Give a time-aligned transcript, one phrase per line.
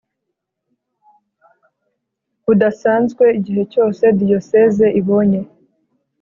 [2.43, 5.41] budasanzwe igihe cyose Diyoseze ibonye